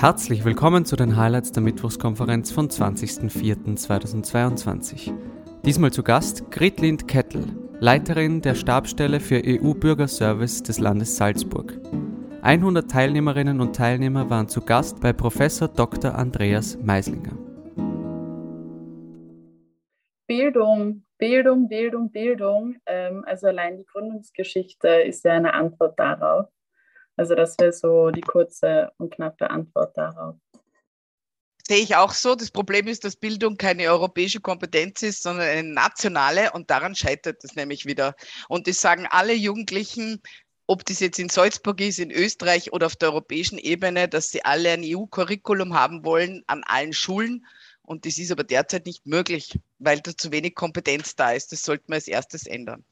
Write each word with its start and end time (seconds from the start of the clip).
Herzlich 0.00 0.44
willkommen 0.44 0.84
zu 0.84 0.94
den 0.94 1.16
Highlights 1.16 1.50
der 1.50 1.64
Mittwochskonferenz 1.64 2.52
von 2.52 2.68
20.04.2022. 2.68 5.12
Diesmal 5.64 5.90
zu 5.90 6.04
Gast 6.04 6.52
Gritlind 6.52 7.08
Kettel, 7.08 7.42
Leiterin 7.80 8.40
der 8.40 8.54
Stabstelle 8.54 9.18
für 9.18 9.42
EU-Bürgerservice 9.44 10.62
des 10.62 10.78
Landes 10.78 11.16
Salzburg. 11.16 11.80
100 12.42 12.88
Teilnehmerinnen 12.88 13.60
und 13.60 13.74
Teilnehmer 13.74 14.30
waren 14.30 14.46
zu 14.46 14.60
Gast 14.60 15.00
bei 15.00 15.12
Professor 15.12 15.66
Dr. 15.66 16.14
Andreas 16.14 16.78
Meislinger. 16.80 17.36
Bildung, 20.28 21.02
Bildung, 21.18 21.68
Bildung, 21.68 22.12
Bildung. 22.12 22.76
Ähm, 22.86 23.24
also 23.26 23.48
allein 23.48 23.78
die 23.78 23.86
Gründungsgeschichte 23.86 24.86
ist 24.88 25.24
ja 25.24 25.32
eine 25.32 25.54
Antwort 25.54 25.98
darauf. 25.98 26.46
Also 27.18 27.34
das 27.34 27.58
wäre 27.58 27.72
so 27.72 28.10
die 28.10 28.20
kurze 28.20 28.92
und 28.96 29.12
knappe 29.12 29.50
Antwort 29.50 29.96
darauf. 29.98 30.36
Sehe 31.66 31.82
ich 31.82 31.96
auch 31.96 32.12
so. 32.12 32.36
Das 32.36 32.50
Problem 32.50 32.86
ist, 32.86 33.04
dass 33.04 33.16
Bildung 33.16 33.56
keine 33.56 33.90
europäische 33.90 34.40
Kompetenz 34.40 35.02
ist, 35.02 35.22
sondern 35.24 35.48
eine 35.48 35.68
nationale 35.68 36.52
und 36.52 36.70
daran 36.70 36.94
scheitert 36.94 37.42
es 37.42 37.56
nämlich 37.56 37.86
wieder. 37.86 38.14
Und 38.48 38.68
das 38.68 38.80
sagen 38.80 39.06
alle 39.10 39.34
Jugendlichen, 39.34 40.22
ob 40.68 40.84
das 40.84 41.00
jetzt 41.00 41.18
in 41.18 41.28
Salzburg 41.28 41.80
ist, 41.80 41.98
in 41.98 42.12
Österreich 42.12 42.72
oder 42.72 42.86
auf 42.86 42.94
der 42.94 43.08
europäischen 43.08 43.58
Ebene, 43.58 44.08
dass 44.08 44.30
sie 44.30 44.44
alle 44.44 44.70
ein 44.70 44.82
EU-Curriculum 44.84 45.74
haben 45.74 46.04
wollen 46.04 46.44
an 46.46 46.62
allen 46.64 46.92
Schulen. 46.92 47.44
Und 47.82 48.06
das 48.06 48.18
ist 48.18 48.30
aber 48.30 48.44
derzeit 48.44 48.86
nicht 48.86 49.06
möglich, 49.06 49.58
weil 49.78 50.00
da 50.00 50.16
zu 50.16 50.30
wenig 50.30 50.54
Kompetenz 50.54 51.16
da 51.16 51.32
ist. 51.32 51.50
Das 51.50 51.62
sollten 51.62 51.88
wir 51.88 51.96
als 51.96 52.06
erstes 52.06 52.46
ändern. 52.46 52.84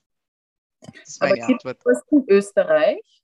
Das 0.81 1.11
ist 1.11 1.21
meine 1.21 1.45
aber 1.45 1.53
Antwort. 1.53 1.85
Gibt 1.85 1.97
es 1.97 2.03
in 2.11 2.25
Österreich? 2.29 3.16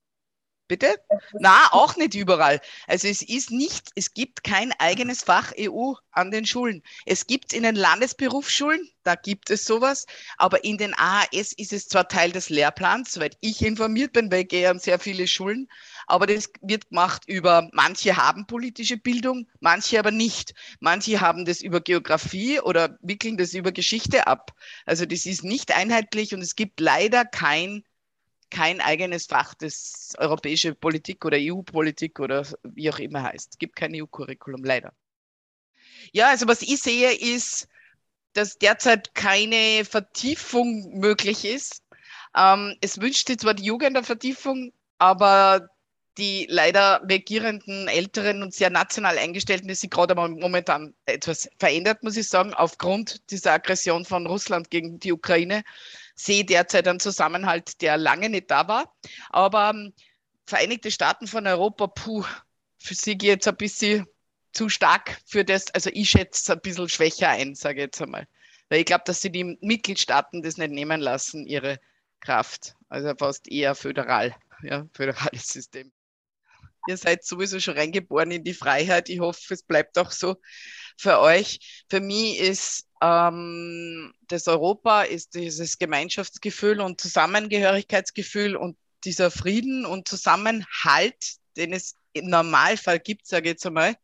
Bitte? 0.69 0.95
Na, 1.39 1.69
auch 1.73 1.97
nicht 1.97 2.15
überall. 2.15 2.61
Also 2.87 3.09
es 3.09 3.21
ist 3.21 3.51
nicht, 3.51 3.91
es 3.95 4.15
gibt 4.15 4.45
kein 4.45 4.73
eigenes 4.79 5.23
Fach 5.23 5.53
EU 5.59 5.95
an 6.13 6.31
den 6.31 6.47
Schulen. 6.47 6.83
Es 7.05 7.27
gibt 7.27 7.53
in 7.53 7.65
den 7.65 7.75
Landesberufsschulen, 7.75 8.89
da 9.03 9.15
gibt 9.15 9.51
es 9.51 9.65
sowas, 9.65 10.07
aber 10.39 10.65
in 10.65 10.79
den 10.79 10.95
AHS 10.95 11.53
ist 11.53 11.73
es 11.73 11.89
zwar 11.89 12.09
Teil 12.09 12.33
des 12.33 12.49
Lehrplans, 12.49 13.13
soweit 13.13 13.37
ich 13.41 13.63
informiert 13.63 14.13
bin, 14.13 14.31
weil 14.31 14.43
ich 14.43 14.49
gehe 14.49 14.71
an 14.71 14.79
sehr 14.79 14.99
viele 14.99 15.27
Schulen, 15.27 15.69
aber 16.07 16.27
das 16.27 16.51
wird 16.63 16.89
gemacht 16.89 17.25
über, 17.27 17.69
manche 17.73 18.17
haben 18.17 18.47
politische 18.47 18.97
Bildung, 18.97 19.49
manche 19.61 19.99
aber 19.99 20.11
nicht. 20.11 20.55
Manche 20.81 21.21
haben 21.21 21.45
das 21.45 21.61
über 21.61 21.81
Geografie 21.81 22.61
oder 22.61 22.99
wickeln 23.03 23.37
das 23.37 23.55
über 23.55 23.73
Geschichte 23.73 24.27
ab. 24.27 24.53
Also 24.87 25.07
das 25.07 25.27
ist 25.27 25.45
nicht 25.45 25.73
einheitlich 25.73 26.35
und 26.35 26.41
es 26.41 26.57
gibt 26.57 26.81
leider 26.81 27.25
kein 27.25 27.85
kein 28.53 28.81
eigenes 28.83 29.27
Fach, 29.27 29.55
das 29.55 30.13
europäische 30.19 30.75
Politik 30.75 31.25
oder 31.25 31.39
EU-Politik 31.41 32.21
oder 32.21 32.47
wie 32.63 32.91
auch 32.91 32.99
immer 32.99 33.23
heißt. 33.23 33.53
Es 33.53 33.59
gibt 33.59 33.75
kein 33.75 33.95
EU-Curriculum, 33.95 34.63
leider. 34.63 34.93
Ja, 36.13 36.29
also 36.29 36.47
was 36.47 36.61
ich 36.61 36.81
sehe, 36.81 37.13
ist, 37.13 37.67
dass 38.35 38.59
derzeit 38.59 39.15
keine 39.15 39.85
Vertiefung 39.85 40.99
möglich 40.99 41.47
ist. 41.47 41.83
Ähm, 42.37 42.77
es 42.83 43.01
wünscht 43.01 43.29
sich 43.29 43.39
zwar 43.39 43.55
die 43.55 43.65
Jugend 43.65 43.97
eine 43.97 44.05
Vertiefung, 44.05 44.73
aber 44.99 45.69
die 46.19 46.47
leider 46.51 47.03
regierenden 47.09 47.89
Älteren 47.89 48.43
und 48.43 48.53
sehr 48.53 48.69
national 48.69 49.17
eingestellten, 49.17 49.69
die 49.69 49.75
sich 49.75 49.89
gerade 49.89 50.15
momentan 50.15 50.95
etwas 51.07 51.49
verändert, 51.59 52.03
muss 52.03 52.19
ich 52.19 52.29
sagen, 52.29 52.53
aufgrund 52.53 53.31
dieser 53.31 53.53
Aggression 53.53 54.05
von 54.05 54.27
Russland 54.27 54.69
gegen 54.71 54.99
die 54.99 55.13
Ukraine, 55.13 55.63
sehe 56.15 56.45
derzeit 56.45 56.87
einen 56.89 57.01
Zusammenhalt, 57.01 57.81
der 57.81 57.97
lange 57.97 58.29
nicht 58.29 58.51
da 58.51 58.69
war. 58.69 58.95
Aber 59.31 59.71
ähm, 59.71 59.93
Vereinigte 60.47 60.91
Staaten 60.91 61.27
von 61.27 61.47
Europa, 61.47 61.87
puh, 61.87 62.25
für 62.79 62.95
sie 62.95 63.17
geht 63.17 63.29
jetzt 63.29 63.49
ein 63.49 63.57
bisschen 63.57 64.07
zu 64.53 64.69
stark 64.69 65.21
für 65.25 65.45
das. 65.45 65.73
Also 65.73 65.91
ich 65.93 66.11
schätze 66.11 66.43
es 66.43 66.51
ein 66.51 66.61
bisschen 66.61 66.89
schwächer 66.89 67.29
ein, 67.29 67.55
sage 67.55 67.81
ich 67.81 67.85
jetzt 67.87 68.03
einmal. 68.03 68.27
Weil 68.69 68.81
ich 68.81 68.87
glaube, 68.87 69.05
dass 69.07 69.21
sie 69.21 69.31
die 69.31 69.57
Mitgliedstaaten 69.61 70.43
das 70.43 70.57
nicht 70.57 70.73
nehmen 70.73 71.01
lassen, 71.01 71.47
ihre 71.47 71.79
Kraft. 72.21 72.75
Also 72.89 73.15
fast 73.17 73.49
eher 73.49 73.75
föderal, 73.75 74.35
ja, 74.63 74.87
föderales 74.93 75.49
System. 75.49 75.93
Ihr 76.89 76.97
seid 76.97 77.25
sowieso 77.25 77.61
schon 77.61 77.79
reingeboren 77.79 78.33
in 78.33 78.45
die 78.45 78.55
Freiheit. 78.55 79.09
Ich 79.09 79.21
hoffe, 79.21 79.55
es 79.55 79.63
bleibt 79.63 79.97
auch 79.97 80.11
so 80.11 80.37
für 80.99 81.21
euch. 81.21 81.85
Für 81.89 82.01
mich 82.01 82.41
ist 82.41 82.89
ähm, 83.03 84.15
das 84.29 84.47
Europa, 84.47 85.03
ist 85.03 85.35
dieses 85.35 85.79
Gemeinschaftsgefühl 85.79 86.81
und 86.81 87.01
Zusammengehörigkeitsgefühl 87.01 88.57
und 88.57 88.77
dieser 89.05 89.31
Frieden 89.31 89.85
und 89.85 90.07
Zusammenhalt, 90.07 91.37
den 91.57 91.73
es 91.73 91.97
im 92.13 92.29
Normalfall 92.29 93.01
gibt, 93.01 93.27
sage 93.27 93.49
ich 93.49 93.55
jetzt 93.55 93.67
einmal. 93.67 93.97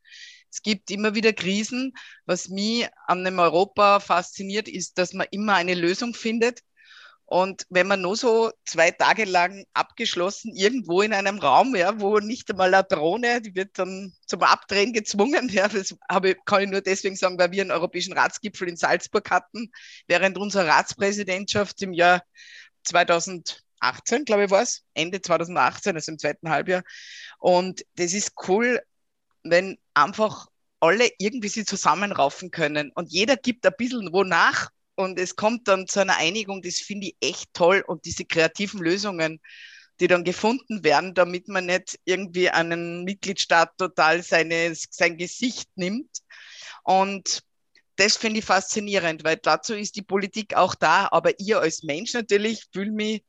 Es 0.50 0.62
gibt 0.62 0.90
immer 0.90 1.14
wieder 1.14 1.32
Krisen. 1.32 1.92
Was 2.26 2.48
mich 2.48 2.88
an 3.06 3.24
dem 3.24 3.38
Europa 3.38 4.00
fasziniert, 4.00 4.66
ist, 4.66 4.98
dass 4.98 5.12
man 5.12 5.26
immer 5.30 5.54
eine 5.54 5.74
Lösung 5.74 6.14
findet 6.14 6.62
und 7.30 7.66
wenn 7.68 7.86
man 7.86 8.00
nur 8.00 8.16
so 8.16 8.50
zwei 8.64 8.90
Tage 8.90 9.26
lang 9.26 9.66
abgeschlossen 9.74 10.54
irgendwo 10.54 11.02
in 11.02 11.12
einem 11.12 11.38
Raum, 11.38 11.76
ja, 11.76 12.00
wo 12.00 12.20
nicht 12.20 12.50
einmal 12.50 12.72
eine 12.72 12.84
Drohne, 12.84 13.42
die 13.42 13.54
wird 13.54 13.78
dann 13.78 14.14
zum 14.24 14.42
Abdrehen 14.42 14.94
gezwungen, 14.94 15.50
ja, 15.50 15.68
das 15.68 15.94
habe, 16.10 16.36
kann 16.46 16.62
ich 16.62 16.70
nur 16.70 16.80
deswegen 16.80 17.16
sagen, 17.16 17.38
weil 17.38 17.52
wir 17.52 17.60
einen 17.60 17.70
europäischen 17.70 18.14
Ratsgipfel 18.14 18.66
in 18.66 18.78
Salzburg 18.78 19.30
hatten, 19.30 19.70
während 20.06 20.38
unserer 20.38 20.68
Ratspräsidentschaft 20.68 21.82
im 21.82 21.92
Jahr 21.92 22.22
2018, 22.84 24.24
glaube 24.24 24.44
ich, 24.44 24.50
war 24.50 24.62
es, 24.62 24.84
Ende 24.94 25.20
2018, 25.20 25.96
also 25.96 26.12
im 26.12 26.18
zweiten 26.18 26.48
Halbjahr. 26.48 26.82
Und 27.38 27.84
das 27.96 28.14
ist 28.14 28.32
cool, 28.48 28.80
wenn 29.42 29.76
einfach 29.92 30.46
alle 30.80 31.10
irgendwie 31.18 31.48
sie 31.48 31.66
zusammenraufen 31.66 32.50
können 32.50 32.90
und 32.94 33.12
jeder 33.12 33.36
gibt 33.36 33.66
ein 33.66 33.74
bisschen 33.76 34.14
wo 34.14 34.24
nach 34.24 34.70
und 34.98 35.20
es 35.20 35.36
kommt 35.36 35.68
dann 35.68 35.86
zu 35.86 36.00
einer 36.00 36.16
Einigung, 36.16 36.60
das 36.60 36.80
finde 36.80 37.06
ich 37.06 37.16
echt 37.20 37.54
toll. 37.54 37.84
Und 37.86 38.04
diese 38.04 38.24
kreativen 38.24 38.80
Lösungen, 38.80 39.40
die 40.00 40.08
dann 40.08 40.24
gefunden 40.24 40.82
werden, 40.82 41.14
damit 41.14 41.46
man 41.46 41.66
nicht 41.66 42.00
irgendwie 42.04 42.50
einen 42.50 43.04
Mitgliedstaat 43.04 43.78
total 43.78 44.24
seine, 44.24 44.74
sein 44.74 45.16
Gesicht 45.16 45.68
nimmt. 45.76 46.10
Und 46.82 47.44
das 47.94 48.16
finde 48.16 48.40
ich 48.40 48.44
faszinierend, 48.44 49.22
weil 49.22 49.36
dazu 49.36 49.74
ist 49.74 49.94
die 49.94 50.02
Politik 50.02 50.54
auch 50.54 50.74
da, 50.74 51.08
aber 51.12 51.38
ihr 51.38 51.60
als 51.60 51.84
Mensch 51.84 52.14
natürlich 52.14 52.64
fühle 52.72 52.90
mich 52.90 53.22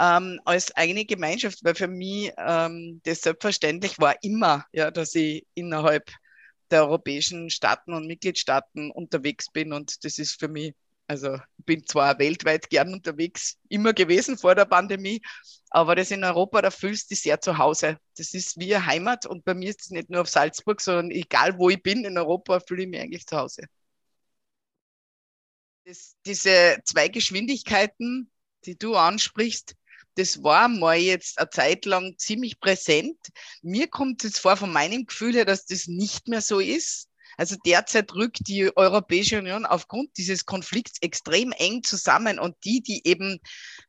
ähm, 0.00 0.40
als 0.44 0.74
eigene 0.74 1.04
Gemeinschaft, 1.04 1.60
weil 1.62 1.76
für 1.76 1.86
mich 1.86 2.32
ähm, 2.36 3.00
das 3.04 3.20
selbstverständlich 3.20 4.00
war 4.00 4.16
immer, 4.22 4.66
ja, 4.72 4.90
dass 4.90 5.14
ich 5.14 5.46
innerhalb 5.54 6.10
der 6.72 6.82
europäischen 6.82 7.50
Staaten 7.50 7.92
und 7.94 8.08
Mitgliedstaaten 8.08 8.90
unterwegs 8.90 9.52
bin. 9.52 9.72
Und 9.72 10.04
das 10.04 10.18
ist 10.18 10.40
für 10.40 10.48
mich 10.48 10.74
also 11.06 11.38
bin 11.58 11.86
zwar 11.86 12.18
weltweit 12.18 12.70
gern 12.70 12.92
unterwegs, 12.92 13.58
immer 13.68 13.92
gewesen 13.92 14.38
vor 14.38 14.54
der 14.54 14.64
Pandemie, 14.64 15.22
aber 15.70 15.94
das 15.96 16.10
in 16.10 16.24
Europa, 16.24 16.62
da 16.62 16.70
fühlst 16.70 17.10
du 17.10 17.14
dich 17.14 17.22
sehr 17.22 17.40
zu 17.40 17.58
Hause. 17.58 17.98
Das 18.16 18.34
ist 18.34 18.58
wie 18.58 18.76
Heimat 18.76 19.26
und 19.26 19.44
bei 19.44 19.54
mir 19.54 19.70
ist 19.70 19.82
es 19.82 19.90
nicht 19.90 20.10
nur 20.10 20.22
auf 20.22 20.28
Salzburg, 20.28 20.80
sondern 20.80 21.10
egal 21.10 21.58
wo 21.58 21.70
ich 21.70 21.82
bin 21.82 22.04
in 22.04 22.16
Europa, 22.18 22.60
fühle 22.60 22.84
ich 22.84 22.88
mich 22.88 23.00
eigentlich 23.00 23.26
zu 23.26 23.36
Hause. 23.36 23.66
Das, 25.84 26.16
diese 26.24 26.78
zwei 26.84 27.08
Geschwindigkeiten, 27.08 28.30
die 28.64 28.78
du 28.78 28.96
ansprichst, 28.96 29.74
das 30.16 30.42
war 30.42 30.68
mal 30.68 30.96
jetzt 30.96 31.38
eine 31.38 31.50
Zeit 31.50 31.84
lang 31.86 32.16
ziemlich 32.18 32.60
präsent. 32.60 33.18
Mir 33.62 33.88
kommt 33.88 34.24
es 34.24 34.38
vor 34.38 34.56
von 34.56 34.72
meinem 34.72 35.06
Gefühl 35.06 35.34
her, 35.34 35.44
dass 35.44 35.66
das 35.66 35.86
nicht 35.88 36.28
mehr 36.28 36.40
so 36.40 36.60
ist. 36.60 37.08
Also 37.36 37.56
derzeit 37.64 38.14
rückt 38.14 38.46
die 38.48 38.76
Europäische 38.76 39.38
Union 39.38 39.66
aufgrund 39.66 40.16
dieses 40.16 40.46
Konflikts 40.46 41.00
extrem 41.00 41.52
eng 41.52 41.82
zusammen 41.82 42.38
und 42.38 42.56
die, 42.64 42.82
die 42.82 43.06
eben 43.06 43.40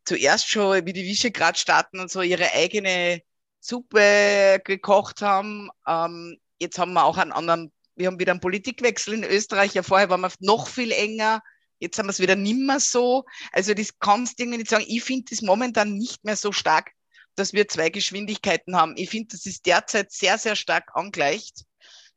zuerst 0.05 0.49
schon 0.49 0.85
wie 0.85 0.93
die 0.93 1.03
Visegrad-Staaten 1.03 1.99
und 1.99 2.11
so 2.11 2.21
ihre 2.21 2.51
eigene 2.53 3.21
Suppe 3.59 4.61
gekocht 4.63 5.21
haben, 5.21 5.69
ähm, 5.87 6.37
jetzt 6.59 6.77
haben 6.77 6.93
wir 6.93 7.03
auch 7.05 7.17
einen 7.17 7.31
anderen, 7.31 7.71
wir 7.95 8.07
haben 8.07 8.19
wieder 8.19 8.31
einen 8.31 8.41
Politikwechsel 8.41 9.13
in 9.13 9.23
Österreich, 9.23 9.73
ja 9.73 9.83
vorher 9.83 10.09
waren 10.09 10.21
wir 10.21 10.31
noch 10.39 10.67
viel 10.67 10.91
enger, 10.91 11.41
jetzt 11.79 11.97
haben 11.97 12.07
wir 12.07 12.11
es 12.11 12.19
wieder 12.19 12.35
nimmer 12.35 12.79
so. 12.79 13.25
Also 13.51 13.73
das 13.73 13.97
kannst 13.99 14.39
du 14.39 14.43
irgendwie 14.43 14.59
nicht 14.59 14.69
sagen. 14.69 14.85
Ich 14.87 15.03
finde 15.03 15.25
das 15.29 15.41
momentan 15.41 15.93
nicht 15.93 16.23
mehr 16.23 16.35
so 16.35 16.51
stark, 16.51 16.91
dass 17.35 17.53
wir 17.53 17.67
zwei 17.67 17.89
Geschwindigkeiten 17.89 18.75
haben. 18.75 18.93
Ich 18.97 19.09
finde, 19.09 19.29
das 19.31 19.45
ist 19.45 19.65
derzeit 19.65 20.11
sehr, 20.11 20.37
sehr 20.37 20.55
stark 20.55 20.91
angleicht. 20.93 21.65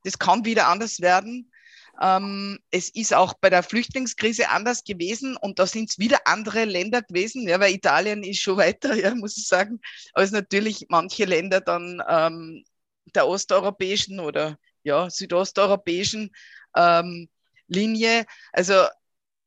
Das 0.08 0.18
kann 0.18 0.46
wieder 0.46 0.68
anders 0.68 1.00
werden. 1.00 1.52
Ähm, 2.00 2.58
es 2.70 2.88
ist 2.88 3.12
auch 3.12 3.34
bei 3.34 3.50
der 3.50 3.62
Flüchtlingskrise 3.62 4.48
anders 4.48 4.84
gewesen 4.84 5.36
und 5.36 5.58
da 5.58 5.66
sind 5.66 5.90
es 5.90 5.98
wieder 5.98 6.20
andere 6.24 6.64
Länder 6.64 7.02
gewesen, 7.02 7.46
ja, 7.46 7.60
weil 7.60 7.74
Italien 7.74 8.22
ist 8.22 8.40
schon 8.40 8.56
weiter, 8.58 8.94
ja, 8.94 9.14
muss 9.14 9.36
ich 9.36 9.46
sagen, 9.46 9.80
als 10.14 10.30
natürlich 10.30 10.86
manche 10.88 11.26
Länder 11.26 11.60
dann 11.60 12.02
ähm, 12.08 12.64
der 13.14 13.28
osteuropäischen 13.28 14.18
oder 14.18 14.58
ja, 14.82 15.10
südosteuropäischen 15.10 16.30
ähm, 16.74 17.28
Linie. 17.66 18.24
Also 18.52 18.86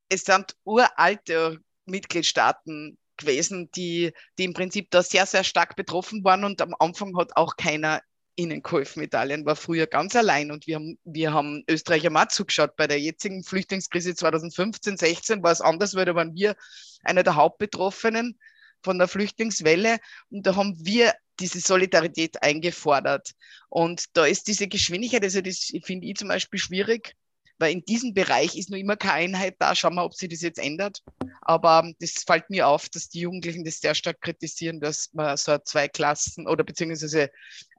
es 0.09 0.25
sind 0.25 0.55
uralte 0.63 1.59
Mitgliedstaaten 1.85 2.99
gewesen, 3.17 3.71
die, 3.71 4.13
die 4.37 4.43
im 4.43 4.53
Prinzip 4.53 4.91
da 4.91 5.01
sehr, 5.01 5.25
sehr 5.25 5.43
stark 5.43 5.75
betroffen 5.75 6.23
waren 6.23 6.43
und 6.43 6.61
am 6.61 6.75
Anfang 6.77 7.17
hat 7.17 7.35
auch 7.35 7.55
keiner 7.55 8.01
ihnen 8.35 8.61
geholfen. 8.61 9.03
Italien 9.03 9.45
war 9.45 9.55
früher 9.55 9.87
ganz 9.87 10.15
allein 10.15 10.51
und 10.51 10.67
wir 10.67 10.75
haben, 10.75 10.97
wir 11.03 11.33
haben 11.33 11.63
Österreicher 11.69 12.09
mal 12.09 12.29
zugeschaut. 12.29 12.75
Bei 12.75 12.87
der 12.87 12.99
jetzigen 12.99 13.43
Flüchtlingskrise 13.43 14.15
2015, 14.15 14.97
16 14.97 15.43
war 15.43 15.51
es 15.51 15.61
anders, 15.61 15.95
weil 15.95 16.05
da 16.05 16.15
waren 16.15 16.33
wir 16.33 16.55
einer 17.03 17.23
der 17.23 17.35
Hauptbetroffenen 17.35 18.37
von 18.83 18.97
der 18.97 19.07
Flüchtlingswelle 19.07 19.99
und 20.29 20.47
da 20.47 20.55
haben 20.55 20.75
wir 20.83 21.13
diese 21.39 21.59
Solidarität 21.59 22.41
eingefordert. 22.41 23.31
Und 23.69 24.05
da 24.13 24.25
ist 24.25 24.47
diese 24.47 24.67
Geschwindigkeit, 24.67 25.23
also 25.23 25.41
das 25.41 25.71
finde 25.83 26.07
ich 26.07 26.15
zum 26.15 26.27
Beispiel 26.27 26.59
schwierig, 26.59 27.15
weil 27.61 27.73
in 27.73 27.85
diesem 27.85 28.13
Bereich 28.13 28.57
ist 28.57 28.69
nur 28.69 28.79
immer 28.79 28.97
keine 28.97 29.13
Einheit 29.13 29.55
da. 29.59 29.75
Schauen 29.75 29.95
wir, 29.95 30.03
ob 30.03 30.15
sich 30.15 30.29
das 30.29 30.41
jetzt 30.41 30.59
ändert. 30.59 31.01
Aber 31.41 31.89
das 31.99 32.23
fällt 32.25 32.49
mir 32.49 32.67
auf, 32.67 32.89
dass 32.89 33.07
die 33.07 33.21
Jugendlichen 33.21 33.63
das 33.63 33.79
sehr 33.79 33.95
stark 33.95 34.19
kritisieren, 34.21 34.79
dass 34.79 35.09
man 35.13 35.37
so 35.37 35.57
zwei 35.59 35.87
Klassen 35.87 36.47
oder 36.47 36.63
beziehungsweise 36.63 37.31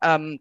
ähm, 0.02 0.40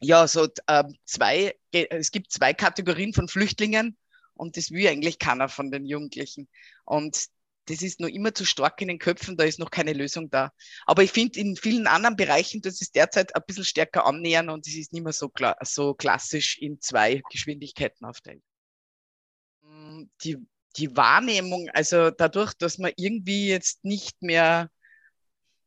ja, 0.00 0.26
so 0.26 0.48
ähm, 0.68 0.96
zwei, 1.04 1.54
es 1.72 2.10
gibt 2.10 2.32
zwei 2.32 2.52
Kategorien 2.52 3.12
von 3.12 3.28
Flüchtlingen 3.28 3.96
und 4.34 4.56
das 4.56 4.70
will 4.70 4.88
eigentlich 4.88 5.18
keiner 5.18 5.48
von 5.48 5.70
den 5.70 5.86
Jugendlichen. 5.86 6.48
Und 6.84 7.26
das 7.66 7.82
ist 7.82 8.00
noch 8.00 8.08
immer 8.08 8.34
zu 8.34 8.44
stark 8.44 8.80
in 8.80 8.88
den 8.88 8.98
Köpfen, 8.98 9.36
da 9.36 9.44
ist 9.44 9.58
noch 9.58 9.70
keine 9.70 9.92
Lösung 9.92 10.30
da. 10.30 10.52
Aber 10.86 11.02
ich 11.02 11.12
finde, 11.12 11.38
in 11.38 11.56
vielen 11.56 11.86
anderen 11.86 12.16
Bereichen, 12.16 12.62
das 12.62 12.80
ist 12.80 12.96
derzeit 12.96 13.36
ein 13.36 13.42
bisschen 13.46 13.64
stärker 13.64 14.06
annähern 14.06 14.48
und 14.48 14.66
es 14.66 14.74
ist 14.74 14.92
nicht 14.92 15.04
mehr 15.04 15.12
so, 15.12 15.28
kla 15.28 15.56
so 15.62 15.94
klassisch 15.94 16.58
in 16.58 16.80
zwei 16.80 17.22
Geschwindigkeiten 17.30 18.04
aufteilt. 18.04 18.42
Die, 20.24 20.38
die 20.76 20.96
Wahrnehmung, 20.96 21.68
also 21.70 22.10
dadurch, 22.10 22.54
dass 22.54 22.78
man 22.78 22.92
irgendwie 22.96 23.48
jetzt 23.48 23.84
nicht 23.84 24.22
mehr 24.22 24.70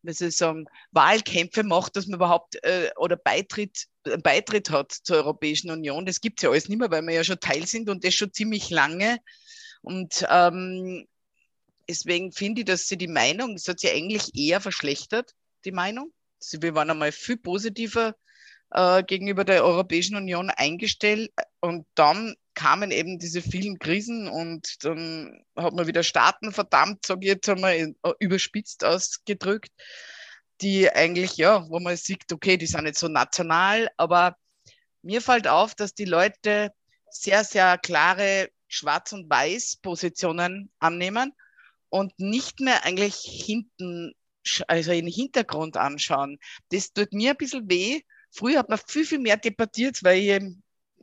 wie 0.04 0.14
soll 0.14 0.28
ich 0.28 0.38
sagen, 0.38 0.66
Wahlkämpfe 0.92 1.64
macht, 1.64 1.96
dass 1.96 2.08
man 2.08 2.18
überhaupt 2.18 2.62
äh, 2.64 2.92
oder 2.98 3.16
Beitritt, 3.16 3.88
äh, 4.04 4.18
Beitritt 4.18 4.70
hat 4.70 4.92
zur 4.92 5.18
Europäischen 5.18 5.72
Union. 5.72 6.06
Das 6.06 6.22
gibt 6.22 6.40
es 6.40 6.44
ja 6.44 6.50
alles 6.50 6.70
nicht 6.70 6.78
mehr, 6.80 6.92
weil 6.92 7.02
wir 7.04 7.14
ja 7.14 7.24
schon 7.24 7.40
Teil 7.40 7.66
sind 7.66 7.90
und 7.90 8.04
das 8.04 8.14
schon 8.14 8.34
ziemlich 8.34 8.70
lange. 8.70 9.18
Und 9.82 10.26
ähm, 10.30 11.08
deswegen 11.90 12.32
finde 12.32 12.62
ich, 12.62 12.66
dass 12.66 12.88
sie 12.88 12.98
die 12.98 13.08
Meinung, 13.08 13.56
das 13.56 13.68
hat 13.68 13.80
sich 13.80 13.92
eigentlich 13.92 14.36
eher 14.36 14.62
verschlechtert, 14.62 15.34
die 15.66 15.72
Meinung. 15.72 16.12
Also 16.42 16.62
wir 16.62 16.76
waren 16.76 16.90
einmal 16.90 17.14
viel 17.14 17.38
positiver 17.38 18.16
äh, 18.72 19.04
gegenüber 19.04 19.46
der 19.46 19.64
Europäischen 19.64 20.18
Union 20.18 20.50
eingestellt 20.50 21.32
und 21.62 21.86
dann 21.96 22.36
kamen 22.54 22.92
eben 22.92 23.20
diese 23.20 23.42
vielen 23.42 23.80
Krisen 23.80 24.28
und 24.28 24.84
dann 24.84 25.44
hat 25.56 25.74
man 25.74 25.88
wieder 25.88 26.04
Staaten 26.04 26.52
verdammt, 26.52 27.06
sage 27.06 27.22
ich 27.22 27.28
jetzt 27.28 27.50
einmal 27.50 27.74
äh, 27.76 28.14
überspitzt 28.20 28.84
ausgedrückt, 28.84 29.72
die 30.62 30.90
eigentlich, 30.90 31.38
ja, 31.38 31.68
wo 31.70 31.80
man 31.80 31.98
sieht, 31.98 32.32
okay, 32.32 32.58
die 32.58 32.68
sind 32.68 32.84
nicht 32.84 32.98
so 32.98 33.08
national, 33.08 33.90
aber 33.98 34.38
mir 35.02 35.22
fällt 35.22 35.48
auf, 35.48 35.76
dass 35.76 35.94
die 35.94 36.06
Leute 36.06 36.72
sehr, 37.10 37.44
sehr 37.44 37.78
klare 37.78 38.50
Schwarz- 38.68 39.14
und 39.14 39.30
Weiß-Positionen 39.30 40.72
annehmen 40.80 41.34
und 41.90 42.18
nicht 42.20 42.60
mehr 42.60 42.86
eigentlich 42.86 43.16
hinten, 43.16 44.14
also 44.68 44.92
in 44.92 45.06
den 45.06 45.14
Hintergrund 45.14 45.78
anschauen. 45.78 46.40
Das 46.70 46.92
tut 46.92 47.14
mir 47.14 47.32
ein 47.32 47.38
bisschen 47.38 47.70
weh. 47.70 48.02
Früher 48.32 48.60
hat 48.60 48.70
man 48.70 48.80
viel, 48.88 49.06
viel 49.06 49.20
mehr 49.20 49.38
debattiert, 49.38 50.04
weil 50.04 50.18
ich 50.18 50.42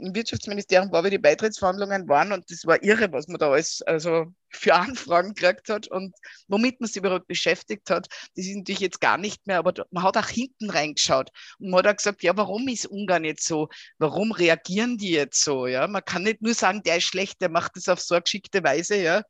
im 0.00 0.14
Wirtschaftsministerium 0.14 0.90
war, 0.92 1.04
wie 1.04 1.10
die 1.10 1.18
Beitrittsverhandlungen 1.18 2.08
waren 2.08 2.32
und 2.32 2.50
das 2.50 2.66
war 2.66 2.82
irre, 2.82 3.12
was 3.12 3.28
man 3.28 3.38
da 3.38 3.50
alles 3.50 3.82
also 3.82 4.26
für 4.48 4.74
Anfragen 4.74 5.34
gekriegt 5.34 5.68
hat 5.68 5.88
und 5.88 6.14
womit 6.48 6.80
man 6.80 6.88
sich 6.88 6.96
überhaupt 6.96 7.26
beschäftigt 7.26 7.90
hat. 7.90 8.08
Das 8.34 8.46
ist 8.46 8.56
natürlich 8.56 8.80
jetzt 8.80 9.00
gar 9.00 9.18
nicht 9.18 9.46
mehr, 9.46 9.58
aber 9.58 9.72
man 9.90 10.02
hat 10.02 10.16
auch 10.16 10.28
hinten 10.28 10.70
reingeschaut 10.70 11.30
und 11.58 11.70
man 11.70 11.78
hat 11.78 11.86
auch 11.86 11.96
gesagt, 11.96 12.22
ja, 12.22 12.36
warum 12.36 12.66
ist 12.68 12.86
Ungarn 12.86 13.24
jetzt 13.24 13.46
so? 13.46 13.68
Warum 13.98 14.32
reagieren 14.32 14.98
die 14.98 15.10
jetzt 15.10 15.44
so? 15.44 15.66
Ja, 15.66 15.86
man 15.86 16.04
kann 16.04 16.22
nicht 16.22 16.42
nur 16.42 16.54
sagen, 16.54 16.82
der 16.82 16.96
ist 16.96 17.04
schlecht, 17.04 17.40
der 17.40 17.50
macht 17.50 17.76
das 17.76 17.88
auf 17.88 18.00
so 18.00 18.14
eine 18.14 18.22
geschickte 18.22 18.62
Weise, 18.64 18.96
ja. 18.96 19.22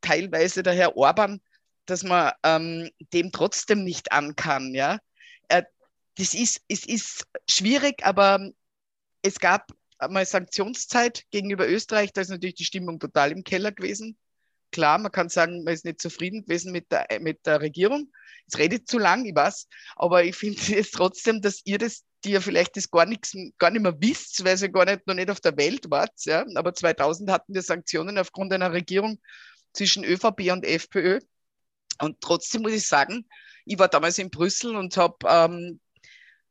Teilweise 0.00 0.62
der 0.62 0.74
Herr 0.74 0.96
Orban, 0.96 1.40
dass 1.86 2.04
man 2.04 2.32
ähm, 2.44 2.90
dem 3.12 3.32
trotzdem 3.32 3.84
nicht 3.84 4.12
an 4.12 4.36
kann, 4.36 4.74
ja. 4.74 4.98
Äh, 5.48 5.64
das 6.16 6.34
ist, 6.34 6.60
es 6.68 6.86
ist 6.86 7.26
schwierig, 7.48 8.04
aber 8.04 8.50
es 9.22 9.38
gab 9.38 9.72
einmal 9.98 10.26
Sanktionszeit 10.26 11.24
gegenüber 11.30 11.68
Österreich, 11.68 12.12
da 12.12 12.20
ist 12.20 12.30
natürlich 12.30 12.54
die 12.54 12.64
Stimmung 12.64 12.98
total 12.98 13.32
im 13.32 13.44
Keller 13.44 13.72
gewesen. 13.72 14.16
Klar, 14.70 14.98
man 14.98 15.12
kann 15.12 15.28
sagen, 15.28 15.64
man 15.64 15.74
ist 15.74 15.84
nicht 15.84 16.00
zufrieden 16.00 16.42
gewesen 16.42 16.72
mit 16.72 16.92
der, 16.92 17.06
mit 17.20 17.46
der 17.46 17.60
Regierung. 17.60 18.12
Es 18.46 18.58
redet 18.58 18.88
zu 18.88 18.98
lang, 18.98 19.24
ich 19.24 19.34
weiß, 19.34 19.66
aber 19.96 20.24
ich 20.24 20.36
finde 20.36 20.60
jetzt 20.68 20.94
trotzdem, 20.94 21.40
dass 21.40 21.62
ihr 21.64 21.78
das, 21.78 22.04
die 22.24 22.30
ja 22.30 22.40
vielleicht 22.40 22.76
das 22.76 22.90
gar, 22.90 23.06
nichts, 23.06 23.34
gar 23.58 23.70
nicht 23.70 23.82
mehr 23.82 23.96
wisst, 24.00 24.44
weil 24.44 24.60
ihr 24.60 24.68
gar 24.68 24.84
nicht, 24.84 25.06
noch 25.06 25.14
nicht 25.14 25.30
auf 25.30 25.40
der 25.40 25.56
Welt 25.56 25.90
wart, 25.90 26.12
ja. 26.24 26.44
aber 26.54 26.74
2000 26.74 27.30
hatten 27.30 27.54
wir 27.54 27.62
Sanktionen 27.62 28.18
aufgrund 28.18 28.52
einer 28.52 28.72
Regierung 28.72 29.20
zwischen 29.72 30.04
ÖVP 30.04 30.50
und 30.52 30.64
FPÖ. 30.64 31.20
Und 32.00 32.20
trotzdem 32.20 32.62
muss 32.62 32.72
ich 32.72 32.86
sagen, 32.86 33.26
ich 33.64 33.78
war 33.78 33.88
damals 33.88 34.18
in 34.18 34.30
Brüssel 34.30 34.76
und 34.76 34.96
habe 34.96 35.16
ähm, 35.28 35.80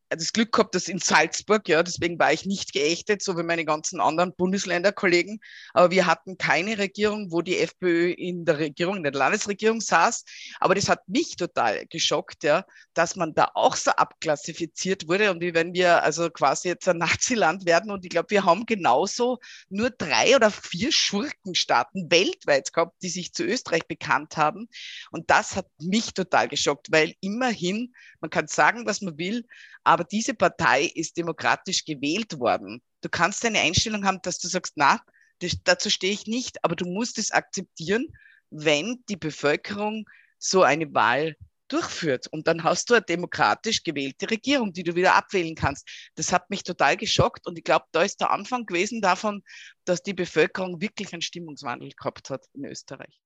das 0.10 0.32
Glück 0.32 0.52
gehabt, 0.54 0.74
dass 0.74 0.88
in 0.88 1.00
Salzburg, 1.00 1.68
ja, 1.68 1.84
deswegen 1.84 2.18
war 2.18 2.32
ich 2.32 2.46
nicht 2.46 2.74
geächtet, 2.74 3.22
so 3.22 3.38
wie 3.38 3.44
meine 3.44 3.66
ganzen 3.66 4.00
anderen 4.00 4.34
Bundesländerkollegen. 4.36 5.40
Aber 5.74 5.92
wir 5.92 6.06
hatten 6.06 6.38
keine 6.38 6.78
Regierung, 6.78 7.32
wo 7.32 7.42
die 7.42 7.58
FPÖ 7.60 8.12
in 8.12 8.46
der 8.46 8.60
Regierung, 8.60 8.98
in 8.98 9.04
der 9.04 9.12
Landesregierung 9.12 9.82
saß. 9.82 10.24
Aber 10.60 10.76
das 10.76 10.88
hat 10.88 11.08
mich 11.08 11.36
total 11.36 11.86
geschockt, 11.88 12.44
ja, 12.44 12.66
dass 12.94 13.16
man 13.16 13.34
da 13.34 13.52
auch 13.54 13.76
so 13.76 13.92
abklassifiziert 13.92 15.08
wurde 15.08 15.32
und 15.32 15.42
wie 15.42 15.54
wenn 15.54 15.74
wir 15.74 16.04
also 16.04 16.30
quasi 16.30 16.70
jetzt 16.70 16.88
ein 16.88 16.98
Naziland 16.98 17.66
werden. 17.66 17.92
Und 17.92 18.06
ich 18.06 18.10
glaube, 18.10 18.30
wir 18.30 18.46
haben 18.46 18.66
genauso 18.66 19.40
nur 19.70 19.90
drei 19.90 20.36
oder 20.36 20.52
vier 20.52 20.92
Schurkenstaaten 20.92 22.10
weltweit 22.10 22.72
gehabt, 22.72 23.02
die 23.02 23.10
sich 23.10 23.34
zu 23.34 23.44
Österreich 23.44 23.88
bekannt 23.88 24.38
haben. 24.38 24.70
Und 25.12 25.30
das 25.30 25.56
hat 25.56 25.68
mich 25.80 26.14
total 26.14 26.48
geschockt, 26.48 26.88
weil 26.92 27.14
immerhin, 27.20 27.94
man 28.22 28.30
kann 28.30 28.48
sagen, 28.48 28.86
was 28.86 29.02
man 29.02 29.18
will, 29.18 29.44
aber 29.88 29.97
diese 30.04 30.34
Partei 30.34 30.84
ist 30.84 31.18
demokratisch 31.18 31.86
gewählt 31.86 32.40
worden. 32.40 32.82
Du 33.02 33.10
kannst 33.10 33.46
eine 33.46 33.60
Einstellung 33.60 34.06
haben, 34.06 34.20
dass 34.24 34.40
du 34.40 34.48
sagst, 34.48 34.74
na, 34.76 35.02
das, 35.40 35.58
dazu 35.64 35.90
stehe 35.90 36.14
ich 36.14 36.28
nicht, 36.28 36.64
aber 36.64 36.76
du 36.76 36.86
musst 36.86 37.18
es 37.18 37.32
akzeptieren, 37.32 38.08
wenn 38.50 39.04
die 39.10 39.18
Bevölkerung 39.18 40.06
so 40.40 40.64
eine 40.64 40.94
Wahl 40.94 41.36
durchführt. 41.68 42.28
Und 42.28 42.48
dann 42.48 42.64
hast 42.64 42.90
du 42.90 42.96
eine 42.96 43.04
demokratisch 43.04 43.84
gewählte 43.84 44.30
Regierung, 44.30 44.74
die 44.74 44.84
du 44.84 44.96
wieder 44.96 45.16
abwählen 45.16 45.56
kannst. 45.56 45.88
Das 46.16 46.32
hat 46.32 46.50
mich 46.50 46.64
total 46.64 46.98
geschockt 46.98 47.46
und 47.46 47.58
ich 47.58 47.64
glaube, 47.64 47.86
da 47.92 48.04
ist 48.04 48.22
der 48.22 48.32
Anfang 48.32 48.66
gewesen 48.66 49.02
davon, 49.02 49.44
dass 49.86 50.02
die 50.02 50.14
Bevölkerung 50.14 50.82
wirklich 50.82 51.14
einen 51.14 51.22
Stimmungswandel 51.22 51.90
gehabt 51.90 52.30
hat 52.30 52.46
in 52.54 52.66
Österreich. 52.66 53.22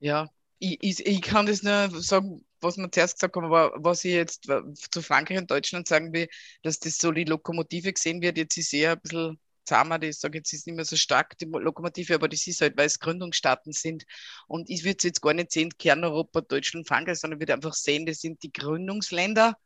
Ja, 0.00 0.28
ich, 0.58 0.78
ich, 0.82 1.06
ich 1.06 1.22
kann 1.22 1.46
das 1.46 1.62
nur 1.62 1.90
sagen, 2.02 2.44
was 2.62 2.76
wir 2.76 2.90
zuerst 2.90 3.14
gesagt 3.16 3.36
haben, 3.36 3.46
aber 3.46 3.72
was 3.76 4.04
ich 4.04 4.12
jetzt 4.12 4.46
zu 4.90 5.02
Frankreich 5.02 5.38
und 5.38 5.50
Deutschland 5.50 5.88
sagen 5.88 6.12
will, 6.12 6.28
dass 6.62 6.78
das 6.78 6.98
so 6.98 7.12
die 7.12 7.24
Lokomotive 7.24 7.92
gesehen 7.92 8.20
wird, 8.22 8.38
jetzt 8.38 8.56
ist 8.56 8.72
eher 8.72 8.92
ein 8.92 9.00
bisschen 9.00 9.38
zahmer, 9.64 10.02
ich 10.02 10.18
sage 10.18 10.38
jetzt 10.38 10.52
ist 10.52 10.66
nicht 10.66 10.76
mehr 10.76 10.84
so 10.84 10.96
stark 10.96 11.38
die 11.38 11.44
Lokomotive, 11.44 12.14
aber 12.14 12.28
das 12.28 12.46
ist 12.46 12.60
halt, 12.60 12.76
weil 12.76 12.86
es 12.86 12.98
Gründungsstaaten 12.98 13.72
sind. 13.72 14.04
Und 14.48 14.68
ich 14.68 14.84
würde 14.84 14.96
es 14.98 15.04
jetzt 15.04 15.22
gar 15.22 15.34
nicht 15.34 15.52
sehen, 15.52 15.70
Kerneuropa, 15.78 16.40
Deutschland, 16.40 16.88
Frankreich, 16.88 17.18
sondern 17.18 17.40
würde 17.40 17.54
einfach 17.54 17.74
sehen, 17.74 18.06
das 18.06 18.20
sind 18.20 18.42
die 18.42 18.52
Gründungsländer. 18.52 19.56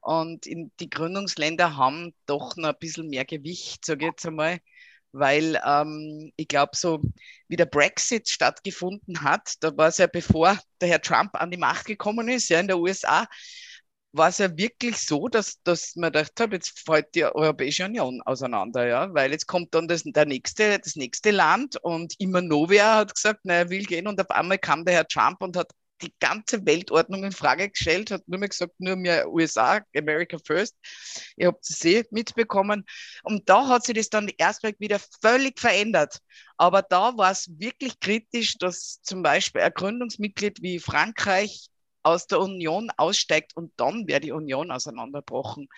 Und 0.00 0.46
die 0.46 0.90
Gründungsländer 0.90 1.76
haben 1.76 2.14
doch 2.26 2.56
noch 2.56 2.70
ein 2.70 2.78
bisschen 2.78 3.08
mehr 3.08 3.24
Gewicht, 3.24 3.84
sage 3.84 4.06
ich 4.06 4.10
jetzt 4.12 4.26
einmal 4.26 4.60
weil 5.14 5.60
ähm, 5.64 6.32
ich 6.36 6.48
glaube, 6.48 6.72
so 6.74 7.00
wie 7.48 7.56
der 7.56 7.66
Brexit 7.66 8.28
stattgefunden 8.28 9.22
hat, 9.22 9.54
da 9.60 9.76
war 9.76 9.88
es 9.88 9.98
ja 9.98 10.06
bevor 10.06 10.58
der 10.80 10.88
Herr 10.88 11.00
Trump 11.00 11.34
an 11.34 11.50
die 11.50 11.56
Macht 11.56 11.86
gekommen 11.86 12.28
ist, 12.28 12.48
ja, 12.48 12.60
in 12.60 12.68
der 12.68 12.78
USA, 12.78 13.26
war 14.12 14.28
es 14.28 14.38
ja 14.38 14.56
wirklich 14.56 14.96
so, 14.98 15.28
dass, 15.28 15.60
dass 15.62 15.96
man 15.96 16.12
gedacht 16.12 16.38
hat, 16.38 16.52
jetzt 16.52 16.80
fällt 16.84 17.14
die 17.14 17.24
Europäische 17.24 17.84
Union 17.84 18.22
auseinander, 18.22 18.86
ja, 18.86 19.12
weil 19.12 19.32
jetzt 19.32 19.46
kommt 19.46 19.74
dann 19.74 19.88
das, 19.88 20.02
der 20.04 20.26
nächste, 20.26 20.78
das 20.78 20.94
nächste 20.96 21.30
Land 21.32 21.76
und 21.82 22.14
immer 22.18 22.40
Novia 22.40 22.96
hat 22.96 23.14
gesagt, 23.14 23.40
na, 23.44 23.54
er 23.54 23.70
will 23.70 23.84
gehen 23.84 24.06
und 24.06 24.20
auf 24.20 24.30
einmal 24.30 24.58
kam 24.58 24.84
der 24.84 24.94
Herr 24.94 25.08
Trump 25.08 25.42
und 25.42 25.56
hat 25.56 25.72
die 26.02 26.12
ganze 26.20 26.64
Weltordnung 26.66 27.24
in 27.24 27.32
Frage 27.32 27.70
gestellt, 27.70 28.10
hat 28.10 28.26
nur 28.26 28.38
mehr 28.38 28.48
gesagt, 28.48 28.74
nur 28.78 28.96
mehr 28.96 29.30
USA, 29.30 29.80
America 29.96 30.38
First. 30.44 30.76
Ihr 31.36 31.48
habt 31.48 31.68
es 31.68 31.84
eh 31.84 32.04
mitbekommen. 32.10 32.84
Und 33.22 33.48
da 33.48 33.68
hat 33.68 33.84
sich 33.84 33.94
das 33.94 34.08
dann 34.08 34.30
erstmal 34.36 34.74
wieder 34.78 35.00
völlig 35.22 35.58
verändert. 35.58 36.18
Aber 36.56 36.82
da 36.82 37.16
war 37.16 37.30
es 37.30 37.48
wirklich 37.58 37.98
kritisch, 38.00 38.58
dass 38.58 39.00
zum 39.02 39.22
Beispiel 39.22 39.62
ein 39.62 39.72
Gründungsmitglied 39.72 40.62
wie 40.62 40.78
Frankreich 40.78 41.68
aus 42.04 42.26
der 42.26 42.38
Union 42.40 42.90
aussteigt 42.96 43.56
und 43.56 43.72
dann 43.76 44.06
wäre 44.06 44.20
die 44.20 44.32
Union 44.32 44.70
auseinanderbrochen. 44.70 45.68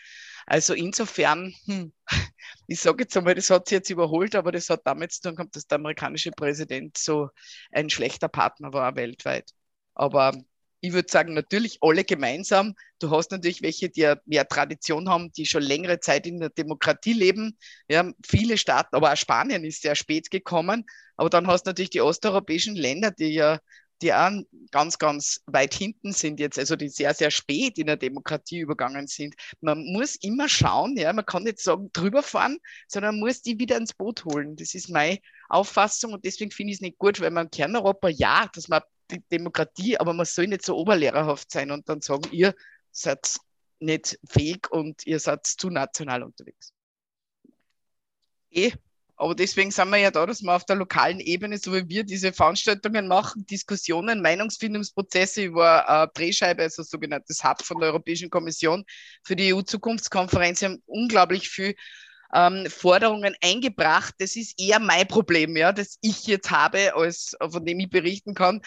Also 0.44 0.74
insofern, 0.74 1.54
hm, 1.66 1.92
ich 2.66 2.80
sage 2.80 3.04
jetzt 3.04 3.16
einmal, 3.16 3.34
das 3.34 3.50
hat 3.50 3.68
sich 3.68 3.76
jetzt 3.76 3.90
überholt, 3.90 4.34
aber 4.34 4.52
das 4.52 4.68
hat 4.68 4.82
damit 4.84 5.12
zu 5.12 5.22
tun 5.22 5.36
gehabt, 5.36 5.54
dass 5.56 5.66
der 5.66 5.76
amerikanische 5.76 6.32
Präsident 6.32 6.98
so 6.98 7.30
ein 7.70 7.90
schlechter 7.90 8.28
Partner 8.28 8.72
war 8.72 8.96
weltweit. 8.96 9.52
Aber 9.96 10.32
ich 10.80 10.92
würde 10.92 11.08
sagen, 11.10 11.34
natürlich 11.34 11.78
alle 11.80 12.04
gemeinsam. 12.04 12.74
Du 13.00 13.10
hast 13.10 13.32
natürlich 13.32 13.62
welche, 13.62 13.88
die 13.88 14.14
mehr 14.26 14.46
Tradition 14.46 15.08
haben, 15.08 15.32
die 15.32 15.46
schon 15.46 15.62
längere 15.62 15.98
Zeit 15.98 16.26
in 16.26 16.38
der 16.38 16.50
Demokratie 16.50 17.14
leben. 17.14 17.58
Ja, 17.88 18.08
viele 18.24 18.56
Staaten, 18.58 18.94
aber 18.94 19.12
auch 19.12 19.16
Spanien 19.16 19.64
ist 19.64 19.82
sehr 19.82 19.96
spät 19.96 20.30
gekommen. 20.30 20.84
Aber 21.16 21.30
dann 21.30 21.46
hast 21.48 21.64
du 21.64 21.70
natürlich 21.70 21.90
die 21.90 22.02
osteuropäischen 22.02 22.76
Länder, 22.76 23.10
die 23.10 23.34
ja 23.34 23.58
die 24.02 24.12
auch 24.12 24.30
ganz, 24.72 24.98
ganz 24.98 25.42
weit 25.46 25.74
hinten 25.74 26.12
sind 26.12 26.38
jetzt, 26.38 26.58
also 26.58 26.76
die 26.76 26.88
sehr, 26.88 27.14
sehr 27.14 27.30
spät 27.30 27.78
in 27.78 27.86
der 27.86 27.96
Demokratie 27.96 28.58
übergangen 28.58 29.06
sind. 29.06 29.34
Man 29.60 29.84
muss 29.92 30.16
immer 30.16 30.48
schauen, 30.48 30.96
ja, 30.96 31.12
man 31.12 31.24
kann 31.24 31.44
nicht 31.44 31.60
sagen, 31.60 31.90
drüber 31.92 32.22
fahren, 32.22 32.58
sondern 32.88 33.14
man 33.14 33.28
muss 33.28 33.42
die 33.42 33.58
wieder 33.58 33.76
ins 33.76 33.94
Boot 33.94 34.24
holen. 34.24 34.56
Das 34.56 34.74
ist 34.74 34.90
meine 34.90 35.18
Auffassung 35.48 36.12
und 36.12 36.24
deswegen 36.24 36.50
finde 36.50 36.72
ich 36.72 36.78
es 36.78 36.82
nicht 36.82 36.98
gut, 36.98 37.20
weil 37.20 37.30
man 37.30 37.50
Kerneuropa, 37.50 38.08
ja, 38.08 38.50
dass 38.54 38.68
man 38.68 38.82
die 39.10 39.22
Demokratie, 39.30 39.98
aber 39.98 40.12
man 40.12 40.26
soll 40.26 40.46
nicht 40.46 40.64
so 40.64 40.76
oberlehrerhaft 40.76 41.50
sein 41.50 41.70
und 41.70 41.88
dann 41.88 42.00
sagen, 42.00 42.28
ihr 42.32 42.54
seid 42.90 43.36
nicht 43.78 44.18
fähig 44.28 44.70
und 44.70 45.06
ihr 45.06 45.20
seid 45.20 45.46
zu 45.46 45.70
national 45.70 46.22
unterwegs. 46.22 46.72
Eh, 48.50 48.72
aber 49.18 49.34
deswegen 49.34 49.70
sind 49.70 49.88
wir 49.88 49.96
ja 49.96 50.10
da, 50.10 50.26
dass 50.26 50.42
wir 50.42 50.54
auf 50.54 50.66
der 50.66 50.76
lokalen 50.76 51.20
Ebene, 51.20 51.56
so 51.56 51.72
wie 51.72 51.88
wir 51.88 52.04
diese 52.04 52.32
Veranstaltungen 52.32 53.08
machen, 53.08 53.46
Diskussionen, 53.46 54.20
Meinungsfindungsprozesse. 54.20 55.44
Ich 55.44 55.54
war 55.54 56.04
äh, 56.04 56.08
Drehscheibe, 56.12 56.62
also 56.62 56.82
sogenanntes 56.82 57.42
Hub 57.42 57.62
von 57.62 57.80
der 57.80 57.88
Europäischen 57.90 58.28
Kommission 58.28 58.84
für 59.22 59.34
die 59.34 59.54
EU-Zukunftskonferenz. 59.54 60.62
Haben 60.62 60.82
unglaublich 60.84 61.48
viel 61.48 61.74
ähm, 62.36 62.66
Forderungen 62.68 63.34
eingebracht. 63.42 64.14
Das 64.18 64.36
ist 64.36 64.60
eher 64.60 64.78
mein 64.78 65.08
Problem, 65.08 65.56
ja, 65.56 65.72
das 65.72 65.98
ich 66.02 66.26
jetzt 66.26 66.50
habe, 66.50 66.94
als 66.94 67.34
von 67.40 67.64
dem 67.64 67.80
ich 67.80 67.88
berichten 67.88 68.34
kann. 68.34 68.60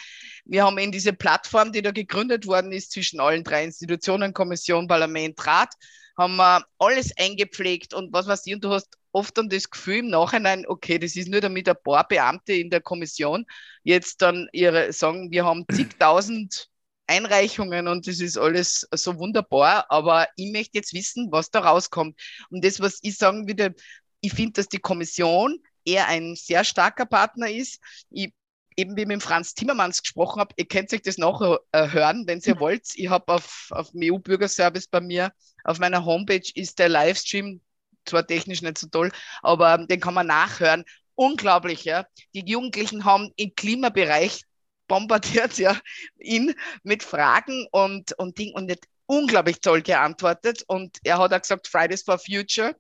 Wir 0.44 0.66
haben 0.66 0.80
in 0.80 0.92
diese 0.92 1.14
Plattform, 1.14 1.72
die 1.72 1.84
da 1.84 1.92
gegründet 1.92 2.48
worden 2.48 2.72
ist 2.72 2.92
zwischen 2.92 3.20
allen 3.20 3.44
drei 3.44 3.64
Institutionen, 3.64 4.34
Kommission, 4.34 4.88
Parlament, 4.88 5.46
Rat, 5.46 5.70
haben 6.18 6.36
wir 6.36 6.66
alles 6.80 7.12
eingepflegt 7.18 7.94
und 7.94 8.12
was 8.12 8.28
weiß 8.28 8.46
ich, 8.46 8.56
und 8.56 8.64
du 8.64 8.72
hast 8.72 8.98
oft 9.12 9.38
dann 9.38 9.50
das 9.50 9.70
Gefühl 9.70 10.00
im 10.00 10.10
Nachhinein, 10.10 10.66
okay, 10.68 10.98
das 10.98 11.16
ist 11.16 11.30
nur 11.30 11.42
damit 11.42 11.70
ein 11.70 11.76
paar 11.84 12.08
Beamte 12.08 12.54
in 12.54 12.70
der 12.70 12.82
Kommission 12.82 13.46
jetzt 13.84 14.22
dann 14.22 14.50
ihre 14.52 14.92
sagen, 14.92 15.32
wir 15.32 15.46
haben 15.46 15.66
zigtausend 15.72 16.69
Einreichungen 17.10 17.88
und 17.88 18.08
das 18.08 18.20
ist 18.20 18.38
alles 18.38 18.88
so 18.92 19.18
wunderbar, 19.18 19.86
aber 19.90 20.28
ich 20.36 20.52
möchte 20.52 20.78
jetzt 20.78 20.94
wissen, 20.94 21.32
was 21.32 21.50
da 21.50 21.60
rauskommt. 21.60 22.20
Und 22.50 22.64
das, 22.64 22.80
was 22.80 23.00
ich 23.02 23.18
sagen 23.18 23.48
würde, 23.48 23.74
ich 24.22 24.34
finde, 24.34 24.54
dass 24.54 24.68
die 24.68 24.80
Kommission 24.80 25.60
eher 25.86 26.08
ein 26.08 26.36
sehr 26.36 26.64
starker 26.64 27.06
Partner 27.06 27.50
ist. 27.50 27.80
Ich 28.10 28.32
eben 28.80 28.96
wie 28.96 29.02
ich 29.02 29.08
mit 29.08 29.22
Franz 29.22 29.54
Timmermans 29.54 30.02
gesprochen 30.02 30.40
habe, 30.40 30.54
ihr 30.58 30.66
könnt 30.66 30.94
euch 30.94 31.02
das 31.02 31.18
nachher 31.18 31.60
äh, 31.74 31.90
hören, 31.90 32.26
wenn 32.28 32.40
ihr 32.40 32.60
wollt. 32.60 32.88
Ich 32.96 33.10
habe 33.10 33.34
auf, 33.34 33.68
auf 33.72 33.92
dem 33.92 34.02
EU-Bürgerservice 34.04 34.88
bei 34.88 35.02
mir, 35.02 35.34
auf 35.66 35.80
meiner 35.80 36.06
Homepage 36.06 36.50
ist 36.56 36.80
der 36.80 36.88
Livestream, 36.88 37.62
zwar 38.06 38.26
technisch 38.26 38.62
nicht 38.62 38.78
so 38.78 38.88
toll, 38.88 39.12
aber 39.42 39.78
den 39.86 40.00
kann 40.00 40.14
man 40.14 40.28
nachhören. 40.28 40.86
Unglaublich, 41.16 41.84
ja. 41.84 42.06
Die 42.34 42.50
Jugendlichen 42.50 43.04
haben 43.04 43.32
im 43.36 43.54
Klimabereich 43.54 44.44
bombardiert 44.90 45.58
ja 45.58 45.80
ihn 46.20 46.54
mit 46.84 47.04
Fragen 47.04 47.66
und, 47.72 48.12
und 48.18 48.38
Ding 48.38 48.54
und 48.54 48.66
nicht 48.66 48.86
unglaublich 49.06 49.62
toll 49.62 49.82
geantwortet. 49.82 50.64
Und 50.68 50.98
er 51.04 51.20
hat 51.20 51.34
auch 51.34 51.42
gesagt, 51.42 51.70
Fridays 51.70 52.04
for 52.04 52.20
Future 52.20 52.76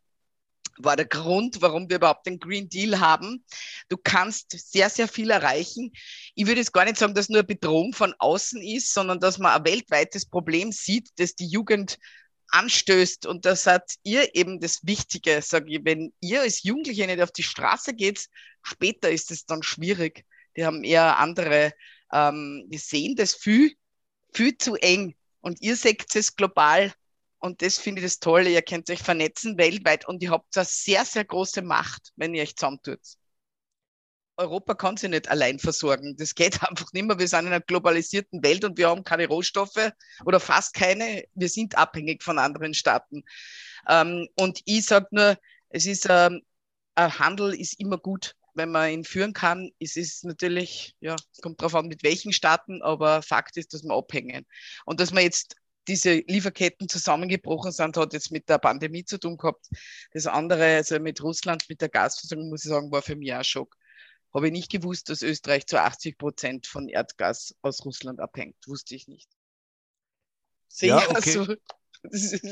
war 0.77 0.95
der 0.95 1.05
Grund, 1.05 1.61
warum 1.61 1.89
wir 1.89 1.97
überhaupt 1.97 2.25
den 2.25 2.39
Green 2.39 2.69
Deal 2.69 2.99
haben. 2.99 3.43
Du 3.89 3.97
kannst 3.97 4.51
sehr, 4.51 4.89
sehr 4.89 5.07
viel 5.07 5.29
erreichen. 5.29 5.91
Ich 6.35 6.47
würde 6.47 6.61
jetzt 6.61 6.73
gar 6.73 6.85
nicht 6.85 6.97
sagen, 6.97 7.13
dass 7.13 7.29
nur 7.29 7.39
eine 7.39 7.47
Bedrohung 7.47 7.93
von 7.93 8.13
außen 8.17 8.61
ist, 8.61 8.93
sondern 8.93 9.19
dass 9.19 9.37
man 9.37 9.51
ein 9.51 9.65
weltweites 9.65 10.25
Problem 10.25 10.71
sieht, 10.71 11.09
das 11.17 11.35
die 11.35 11.47
Jugend 11.47 11.97
anstößt. 12.51 13.25
Und 13.25 13.45
da 13.45 13.55
seid 13.55 13.83
ihr 14.03 14.35
eben 14.35 14.59
das 14.59 14.79
Wichtige, 14.83 15.41
sage 15.41 15.71
ich. 15.71 15.79
Wenn 15.83 16.13
ihr 16.21 16.41
als 16.41 16.63
Jugendliche 16.63 17.07
nicht 17.07 17.21
auf 17.21 17.31
die 17.31 17.43
Straße 17.43 17.93
geht, 17.93 18.27
später 18.63 19.09
ist 19.09 19.31
es 19.31 19.45
dann 19.45 19.63
schwierig. 19.63 20.25
Die 20.55 20.65
haben 20.65 20.83
eher 20.83 21.17
andere, 21.17 21.73
ähm, 22.13 22.65
die 22.67 22.77
sehen 22.77 23.15
das 23.15 23.33
viel, 23.33 23.73
viel 24.33 24.57
zu 24.57 24.75
eng. 24.75 25.15
Und 25.41 25.61
ihr 25.61 25.75
seht 25.75 26.15
es 26.15 26.35
global 26.35 26.93
und 27.39 27.61
das 27.61 27.77
finde 27.77 28.01
ich 28.01 28.05
das 28.05 28.19
Tolle. 28.19 28.49
Ihr 28.49 28.61
könnt 28.61 28.89
euch 28.89 29.01
vernetzen 29.01 29.57
weltweit 29.57 30.07
und 30.07 30.21
ihr 30.21 30.31
habt 30.31 30.55
eine 30.57 30.65
sehr, 30.65 31.05
sehr 31.05 31.23
große 31.23 31.61
Macht, 31.61 32.11
wenn 32.17 32.33
ihr 32.33 32.43
euch 32.43 32.55
zusammentut. 32.55 32.99
Europa 34.39 34.73
kann 34.73 34.97
sich 34.97 35.09
nicht 35.09 35.29
allein 35.29 35.59
versorgen. 35.59 36.15
Das 36.17 36.33
geht 36.33 36.63
einfach 36.69 36.91
nicht 36.93 37.05
mehr. 37.05 37.19
Wir 37.19 37.27
sind 37.27 37.41
in 37.41 37.47
einer 37.47 37.59
globalisierten 37.59 38.41
Welt 38.43 38.63
und 38.63 38.77
wir 38.77 38.89
haben 38.89 39.03
keine 39.03 39.27
Rohstoffe 39.27 39.91
oder 40.25 40.39
fast 40.39 40.73
keine. 40.73 41.25
Wir 41.35 41.49
sind 41.49 41.77
abhängig 41.77 42.23
von 42.23 42.39
anderen 42.39 42.73
Staaten. 42.73 43.23
Ähm, 43.87 44.27
und 44.35 44.61
ich 44.65 44.85
sage 44.85 45.07
nur, 45.11 45.37
es 45.69 45.85
ist, 45.85 46.07
ähm, 46.09 46.41
ein 46.95 47.19
Handel 47.19 47.53
ist 47.53 47.79
immer 47.79 47.97
gut, 47.97 48.35
wenn 48.59 48.71
man 48.71 48.91
ihn 48.91 49.05
führen 49.05 49.33
kann. 49.33 49.71
Es 49.79 49.95
ist 49.95 50.25
natürlich, 50.25 50.95
ja, 50.99 51.15
es 51.15 51.41
kommt 51.41 51.61
darauf 51.61 51.75
an, 51.75 51.87
mit 51.87 52.03
welchen 52.03 52.33
Staaten, 52.33 52.83
aber 52.83 53.21
Fakt 53.23 53.57
ist, 53.57 53.73
dass 53.73 53.83
wir 53.83 53.95
abhängen. 53.95 54.45
Und 54.85 54.99
dass 54.99 55.13
wir 55.13 55.21
jetzt 55.21 55.55
diese 55.87 56.15
Lieferketten 56.27 56.89
zusammengebrochen 56.89 57.71
sind, 57.71 57.97
hat 57.97 58.13
jetzt 58.13 58.31
mit 58.31 58.47
der 58.49 58.59
Pandemie 58.59 59.05
zu 59.05 59.17
tun 59.17 59.37
gehabt. 59.37 59.65
Das 60.11 60.27
andere, 60.27 60.75
also 60.75 60.99
mit 60.99 61.23
Russland, 61.23 61.63
mit 61.69 61.81
der 61.81 61.89
Gasversorgung, 61.89 62.49
muss 62.49 62.65
ich 62.65 62.69
sagen, 62.69 62.91
war 62.91 63.01
für 63.01 63.15
mich 63.15 63.33
auch 63.33 63.37
ein 63.37 63.43
Schock. 63.43 63.75
Habe 64.33 64.47
ich 64.47 64.53
nicht 64.53 64.71
gewusst, 64.71 65.09
dass 65.09 65.23
Österreich 65.23 65.65
zu 65.65 65.81
80 65.81 66.17
Prozent 66.17 66.67
von 66.67 66.89
Erdgas 66.89 67.55
aus 67.61 67.83
Russland 67.85 68.19
abhängt. 68.19 68.57
Wusste 68.67 68.93
ich 68.93 69.07
nicht. 69.07 69.29
Sehr 70.67 70.89
ja, 70.89 71.09
okay. 71.09 71.31
so. 71.31 71.55
Das 72.11 72.31
ist, 72.31 72.43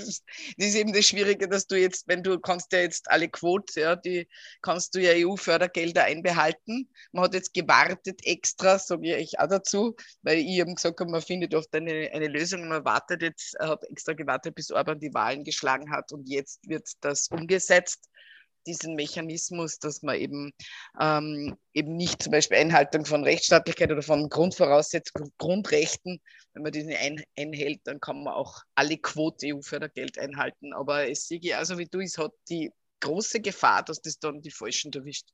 das 0.57 0.67
ist, 0.67 0.75
eben 0.75 0.91
das 0.91 1.05
Schwierige, 1.05 1.47
dass 1.47 1.67
du 1.67 1.79
jetzt, 1.79 2.07
wenn 2.07 2.21
du 2.21 2.37
kannst 2.39 2.71
ja 2.73 2.79
jetzt 2.79 3.09
alle 3.09 3.29
Quote, 3.29 3.79
ja, 3.79 3.95
die 3.95 4.27
kannst 4.61 4.93
du 4.93 4.99
ja 4.99 5.11
EU-Fördergelder 5.15 6.03
einbehalten. 6.03 6.89
Man 7.13 7.23
hat 7.23 7.33
jetzt 7.33 7.53
gewartet 7.53 8.19
extra, 8.25 8.77
sage 8.77 9.15
ich 9.15 9.39
auch 9.39 9.47
dazu, 9.47 9.95
weil 10.21 10.39
ich 10.39 10.59
eben 10.59 10.75
gesagt 10.75 10.99
habe, 10.99 11.09
man 11.09 11.21
findet 11.21 11.55
oft 11.55 11.73
eine, 11.73 12.11
eine 12.11 12.27
Lösung, 12.27 12.67
man 12.67 12.83
wartet 12.83 13.21
jetzt, 13.21 13.55
habe 13.59 13.87
extra 13.89 14.13
gewartet, 14.13 14.55
bis 14.55 14.71
Orban 14.71 14.99
die 14.99 15.13
Wahlen 15.13 15.43
geschlagen 15.43 15.91
hat 15.91 16.11
und 16.11 16.27
jetzt 16.27 16.67
wird 16.67 16.89
das 17.01 17.29
umgesetzt 17.29 18.09
diesen 18.67 18.95
Mechanismus, 18.95 19.79
dass 19.79 20.03
man 20.03 20.17
eben, 20.17 20.51
ähm, 20.99 21.55
eben 21.73 21.95
nicht 21.95 22.21
zum 22.21 22.31
Beispiel 22.31 22.57
Einhaltung 22.57 23.05
von 23.05 23.23
Rechtsstaatlichkeit 23.23 23.91
oder 23.91 24.01
von 24.01 24.27
Grundvoraussetzungen, 24.29 25.31
Grundrechten, 25.37 26.19
wenn 26.53 26.63
man 26.63 26.71
diesen 26.71 26.93
ein, 26.93 27.23
einhält, 27.37 27.81
dann 27.85 27.99
kann 27.99 28.23
man 28.23 28.33
auch 28.33 28.61
alle 28.75 28.97
Quote 28.97 29.47
EU-Fördergeld 29.47 30.17
einhalten. 30.19 30.73
Aber 30.73 31.09
es 31.09 31.27
sehe 31.27 31.39
ich 31.41 31.55
also 31.55 31.77
wie 31.77 31.85
du, 31.85 31.99
es 31.99 32.17
hat 32.17 32.31
die 32.49 32.71
große 32.99 33.41
Gefahr, 33.41 33.83
dass 33.83 34.01
das 34.01 34.17
dann 34.19 34.41
die 34.41 34.51
Falschen 34.51 34.91
erwischt. 34.91 35.29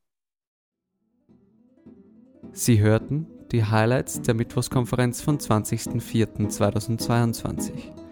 Sie 2.51 2.79
hörten 2.79 3.25
die 3.51 3.63
Highlights 3.63 4.21
der 4.21 4.35
Mittwochskonferenz 4.35 5.21
vom 5.21 5.37
20.04.2022. 5.37 8.02